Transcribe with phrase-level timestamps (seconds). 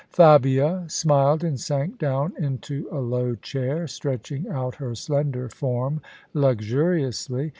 [0.09, 6.01] Fabia smiled and sank down into a low chair, stretching out her slender form
[6.33, 7.49] luxuriously.